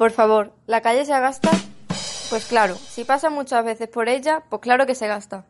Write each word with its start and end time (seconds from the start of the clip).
Por 0.00 0.12
favor, 0.12 0.54
¿la 0.66 0.80
calle 0.80 1.04
se 1.04 1.12
gasta? 1.12 1.50
Pues 2.30 2.46
claro, 2.46 2.74
si 2.74 3.04
pasa 3.04 3.28
muchas 3.28 3.62
veces 3.62 3.86
por 3.86 4.08
ella, 4.08 4.42
pues 4.48 4.62
claro 4.62 4.86
que 4.86 4.94
se 4.94 5.06
gasta. 5.06 5.44